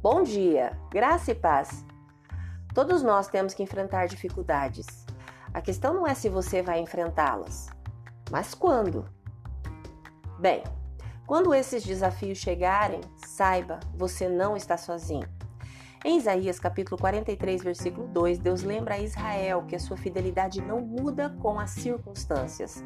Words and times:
Bom 0.00 0.22
dia, 0.22 0.78
graça 0.92 1.32
e 1.32 1.34
paz. 1.34 1.84
Todos 2.72 3.02
nós 3.02 3.26
temos 3.26 3.52
que 3.52 3.64
enfrentar 3.64 4.06
dificuldades. 4.06 4.86
A 5.52 5.60
questão 5.60 5.92
não 5.92 6.06
é 6.06 6.14
se 6.14 6.28
você 6.28 6.62
vai 6.62 6.78
enfrentá-las, 6.78 7.66
mas 8.30 8.54
quando. 8.54 9.04
Bem, 10.38 10.62
quando 11.26 11.52
esses 11.52 11.82
desafios 11.82 12.38
chegarem, 12.38 13.00
saiba, 13.16 13.80
você 13.92 14.28
não 14.28 14.56
está 14.56 14.76
sozinho. 14.76 15.28
Em 16.04 16.18
Isaías 16.18 16.60
capítulo 16.60 16.96
43, 16.96 17.60
versículo 17.60 18.06
2, 18.06 18.38
Deus 18.38 18.62
lembra 18.62 18.94
a 18.94 19.00
Israel 19.00 19.64
que 19.66 19.74
a 19.74 19.80
sua 19.80 19.96
fidelidade 19.96 20.62
não 20.62 20.80
muda 20.80 21.28
com 21.42 21.58
as 21.58 21.70
circunstâncias. 21.70 22.84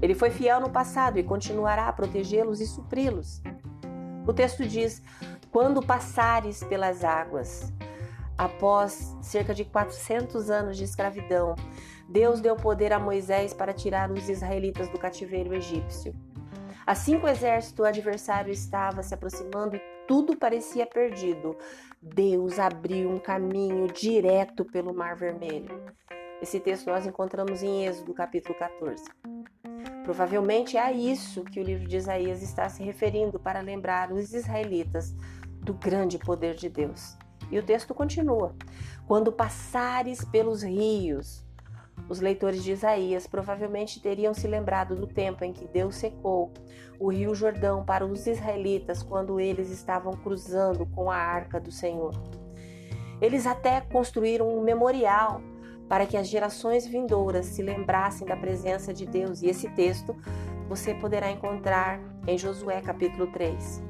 Ele 0.00 0.14
foi 0.14 0.30
fiel 0.30 0.62
no 0.62 0.70
passado 0.70 1.18
e 1.18 1.22
continuará 1.22 1.88
a 1.88 1.92
protegê-los 1.92 2.62
e 2.62 2.66
supri-los. 2.66 3.42
O 4.26 4.32
texto 4.32 4.66
diz: 4.66 5.02
quando 5.50 5.84
passares 5.84 6.62
pelas 6.64 7.04
águas. 7.04 7.72
Após 8.36 9.16
cerca 9.20 9.52
de 9.52 9.64
400 9.64 10.48
anos 10.50 10.76
de 10.76 10.84
escravidão, 10.84 11.56
Deus 12.08 12.40
deu 12.40 12.56
poder 12.56 12.92
a 12.92 12.98
Moisés 12.98 13.52
para 13.52 13.72
tirar 13.72 14.10
os 14.10 14.28
israelitas 14.28 14.88
do 14.88 14.98
cativeiro 14.98 15.54
egípcio. 15.54 16.14
Assim 16.86 17.18
que 17.18 17.26
o 17.26 17.28
exército 17.28 17.84
adversário 17.84 18.50
estava 18.50 19.02
se 19.02 19.12
aproximando 19.12 19.76
e 19.76 19.82
tudo 20.06 20.36
parecia 20.36 20.86
perdido, 20.86 21.54
Deus 22.00 22.58
abriu 22.58 23.10
um 23.10 23.18
caminho 23.18 23.88
direto 23.88 24.64
pelo 24.64 24.94
Mar 24.94 25.14
Vermelho. 25.14 25.84
Esse 26.40 26.58
texto 26.60 26.86
nós 26.86 27.04
encontramos 27.04 27.62
em 27.62 27.84
Êxodo, 27.84 28.14
capítulo 28.14 28.56
14. 28.56 29.04
Provavelmente 30.08 30.74
é 30.74 30.80
a 30.80 30.90
isso 30.90 31.44
que 31.44 31.60
o 31.60 31.62
livro 31.62 31.86
de 31.86 31.98
Isaías 31.98 32.40
está 32.42 32.66
se 32.70 32.82
referindo 32.82 33.38
para 33.38 33.60
lembrar 33.60 34.10
os 34.10 34.32
israelitas 34.32 35.14
do 35.60 35.74
grande 35.74 36.16
poder 36.16 36.54
de 36.54 36.70
Deus. 36.70 37.14
E 37.50 37.58
o 37.58 37.62
texto 37.62 37.92
continua: 37.92 38.54
Quando 39.06 39.30
passares 39.30 40.24
pelos 40.24 40.62
rios, 40.62 41.44
os 42.08 42.20
leitores 42.20 42.64
de 42.64 42.72
Isaías 42.72 43.26
provavelmente 43.26 44.00
teriam 44.00 44.32
se 44.32 44.48
lembrado 44.48 44.96
do 44.96 45.06
tempo 45.06 45.44
em 45.44 45.52
que 45.52 45.68
Deus 45.68 45.96
secou 45.96 46.54
o 46.98 47.12
rio 47.12 47.34
Jordão 47.34 47.84
para 47.84 48.06
os 48.06 48.26
israelitas 48.26 49.02
quando 49.02 49.38
eles 49.38 49.68
estavam 49.68 50.14
cruzando 50.14 50.86
com 50.86 51.10
a 51.10 51.18
arca 51.18 51.60
do 51.60 51.70
Senhor. 51.70 52.14
Eles 53.20 53.46
até 53.46 53.82
construíram 53.82 54.48
um 54.48 54.62
memorial 54.62 55.42
para 55.88 56.06
que 56.06 56.16
as 56.16 56.28
gerações 56.28 56.86
vindouras 56.86 57.46
se 57.46 57.62
lembrassem 57.62 58.26
da 58.26 58.36
presença 58.36 58.92
de 58.92 59.06
Deus. 59.06 59.42
E 59.42 59.46
esse 59.46 59.68
texto 59.70 60.14
você 60.68 60.94
poderá 60.94 61.30
encontrar 61.30 62.00
em 62.26 62.36
Josué 62.36 62.80
capítulo 62.80 63.26
3. 63.28 63.82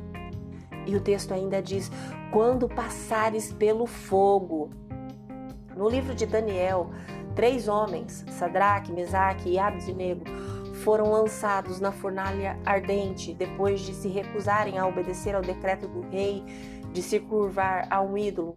E 0.86 0.94
o 0.94 1.00
texto 1.00 1.34
ainda 1.34 1.60
diz: 1.60 1.90
quando 2.32 2.68
passares 2.68 3.52
pelo 3.52 3.86
fogo. 3.86 4.70
No 5.76 5.88
livro 5.88 6.12
de 6.12 6.26
Daniel, 6.26 6.90
três 7.36 7.68
homens, 7.68 8.24
Sadraque, 8.30 8.92
Mesaque 8.92 9.50
e 9.50 9.58
Abednego, 9.58 10.24
foram 10.82 11.10
lançados 11.10 11.78
na 11.78 11.92
fornalha 11.92 12.58
ardente 12.64 13.32
depois 13.32 13.80
de 13.80 13.94
se 13.94 14.08
recusarem 14.08 14.78
a 14.78 14.86
obedecer 14.86 15.34
ao 15.36 15.42
decreto 15.42 15.86
do 15.86 16.00
rei 16.08 16.42
de 16.92 17.02
se 17.02 17.20
curvar 17.20 17.86
a 17.90 18.00
um 18.00 18.16
ídolo 18.16 18.56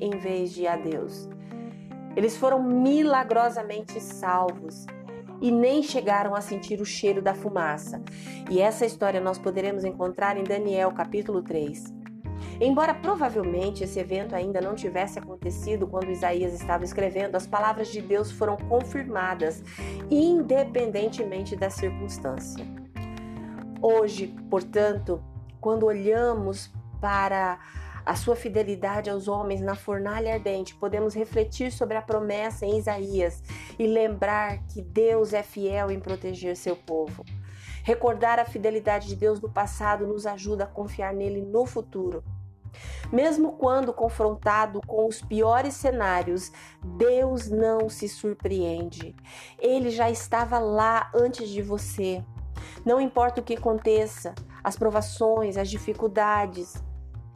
em 0.00 0.10
vez 0.10 0.52
de 0.52 0.66
a 0.66 0.76
Deus. 0.76 1.28
Eles 2.16 2.36
foram 2.36 2.62
milagrosamente 2.62 4.00
salvos 4.00 4.86
e 5.40 5.50
nem 5.50 5.82
chegaram 5.82 6.34
a 6.34 6.40
sentir 6.40 6.80
o 6.80 6.84
cheiro 6.84 7.22
da 7.22 7.34
fumaça. 7.34 8.02
E 8.50 8.60
essa 8.60 8.84
história 8.84 9.20
nós 9.20 9.38
poderemos 9.38 9.84
encontrar 9.84 10.36
em 10.36 10.44
Daniel 10.44 10.92
capítulo 10.92 11.42
3. 11.42 12.00
Embora 12.60 12.92
provavelmente 12.92 13.84
esse 13.84 13.98
evento 13.98 14.34
ainda 14.34 14.60
não 14.60 14.74
tivesse 14.74 15.18
acontecido 15.18 15.86
quando 15.86 16.10
Isaías 16.10 16.52
estava 16.52 16.84
escrevendo, 16.84 17.36
as 17.36 17.46
palavras 17.46 17.88
de 17.88 18.02
Deus 18.02 18.30
foram 18.30 18.56
confirmadas, 18.56 19.62
independentemente 20.10 21.56
da 21.56 21.70
circunstância. 21.70 22.66
Hoje, 23.80 24.34
portanto, 24.50 25.22
quando 25.58 25.86
olhamos 25.86 26.70
para 27.00 27.58
a 28.04 28.14
sua 28.14 28.36
fidelidade 28.36 29.10
aos 29.10 29.28
homens 29.28 29.60
na 29.60 29.74
fornalha 29.74 30.34
ardente, 30.34 30.74
podemos 30.74 31.14
refletir 31.14 31.70
sobre 31.70 31.96
a 31.96 32.02
promessa 32.02 32.66
em 32.66 32.78
Isaías 32.78 33.42
e 33.78 33.86
lembrar 33.86 34.58
que 34.66 34.82
Deus 34.82 35.32
é 35.32 35.42
fiel 35.42 35.90
em 35.90 36.00
proteger 36.00 36.56
seu 36.56 36.76
povo. 36.76 37.24
Recordar 37.82 38.38
a 38.38 38.44
fidelidade 38.44 39.08
de 39.08 39.16
Deus 39.16 39.40
no 39.40 39.50
passado 39.50 40.06
nos 40.06 40.26
ajuda 40.26 40.64
a 40.64 40.66
confiar 40.66 41.14
nele 41.14 41.40
no 41.40 41.66
futuro. 41.66 42.22
Mesmo 43.12 43.52
quando 43.52 43.92
confrontado 43.92 44.80
com 44.86 45.06
os 45.06 45.20
piores 45.20 45.74
cenários, 45.74 46.52
Deus 46.96 47.50
não 47.50 47.88
se 47.88 48.08
surpreende. 48.08 49.16
Ele 49.58 49.90
já 49.90 50.10
estava 50.10 50.58
lá 50.58 51.10
antes 51.14 51.48
de 51.48 51.62
você. 51.62 52.24
Não 52.84 53.00
importa 53.00 53.40
o 53.40 53.44
que 53.44 53.54
aconteça, 53.54 54.34
as 54.62 54.76
provações, 54.76 55.56
as 55.56 55.68
dificuldades, 55.68 56.74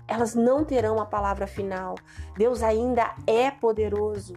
elas 0.06 0.34
não 0.34 0.64
terão 0.64 1.00
a 1.00 1.06
palavra 1.06 1.46
final. 1.46 1.94
Deus 2.36 2.62
ainda 2.62 3.14
é 3.26 3.50
poderoso, 3.50 4.34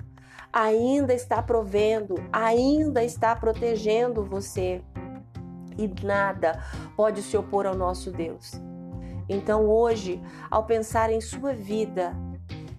ainda 0.51 1.13
está 1.13 1.41
provendo, 1.41 2.15
ainda 2.31 3.03
está 3.03 3.35
protegendo 3.35 4.23
você. 4.23 4.81
E 5.77 5.87
nada 6.03 6.63
pode 6.95 7.21
se 7.21 7.37
opor 7.37 7.65
ao 7.65 7.75
nosso 7.75 8.11
Deus. 8.11 8.53
Então, 9.29 9.67
hoje, 9.67 10.21
ao 10.49 10.65
pensar 10.65 11.11
em 11.11 11.19
sua 11.19 11.53
vida, 11.53 12.15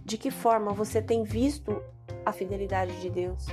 de 0.04 0.16
que 0.16 0.30
forma 0.30 0.72
você 0.72 1.02
tem 1.02 1.22
visto 1.22 1.80
a 2.24 2.32
fidelidade 2.32 3.00
de 3.00 3.10
Deus? 3.10 3.46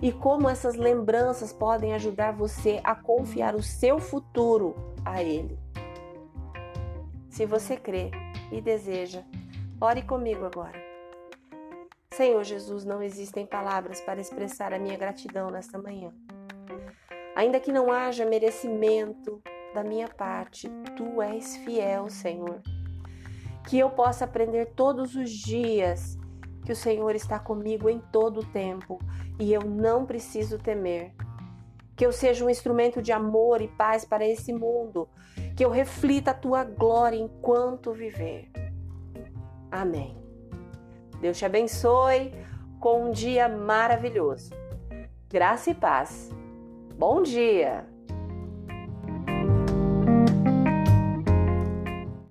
E 0.00 0.10
como 0.10 0.48
essas 0.48 0.74
lembranças 0.74 1.52
podem 1.52 1.92
ajudar 1.92 2.32
você 2.32 2.80
a 2.82 2.94
confiar 2.94 3.54
o 3.54 3.62
seu 3.62 3.98
futuro 3.98 4.74
a 5.04 5.22
Ele? 5.22 5.58
Se 7.30 7.46
você 7.46 7.76
crê, 7.76 8.10
e 8.50 8.60
deseja. 8.60 9.22
Ore 9.80 10.02
comigo 10.02 10.44
agora. 10.44 10.78
Senhor 12.12 12.42
Jesus, 12.42 12.84
não 12.84 13.02
existem 13.02 13.46
palavras 13.46 14.00
para 14.00 14.20
expressar 14.20 14.74
a 14.74 14.78
minha 14.78 14.96
gratidão 14.96 15.50
nesta 15.50 15.78
manhã. 15.78 16.12
Ainda 17.36 17.60
que 17.60 17.72
não 17.72 17.90
haja 17.90 18.26
merecimento 18.26 19.40
da 19.72 19.84
minha 19.84 20.08
parte, 20.08 20.68
tu 20.96 21.22
és 21.22 21.56
fiel, 21.58 22.10
Senhor. 22.10 22.60
Que 23.68 23.78
eu 23.78 23.90
possa 23.90 24.24
aprender 24.24 24.72
todos 24.74 25.14
os 25.14 25.30
dias 25.30 26.18
que 26.66 26.72
o 26.72 26.76
Senhor 26.76 27.14
está 27.14 27.38
comigo 27.38 27.88
em 27.88 28.00
todo 28.12 28.40
o 28.40 28.46
tempo 28.46 28.98
e 29.38 29.52
eu 29.52 29.62
não 29.62 30.04
preciso 30.04 30.58
temer. 30.58 31.14
Que 31.96 32.04
eu 32.04 32.12
seja 32.12 32.44
um 32.44 32.50
instrumento 32.50 33.00
de 33.00 33.12
amor 33.12 33.62
e 33.62 33.68
paz 33.68 34.04
para 34.04 34.26
esse 34.26 34.52
mundo 34.52 35.08
que 35.60 35.64
eu 35.66 35.68
reflita 35.68 36.30
a 36.30 36.34
tua 36.34 36.64
glória 36.64 37.18
enquanto 37.18 37.92
viver. 37.92 38.50
Amém. 39.70 40.16
Deus 41.20 41.36
te 41.36 41.44
abençoe 41.44 42.32
com 42.80 43.08
um 43.08 43.10
dia 43.10 43.46
maravilhoso. 43.46 44.54
Graça 45.28 45.68
e 45.68 45.74
paz. 45.74 46.30
Bom 46.96 47.22
dia! 47.22 47.89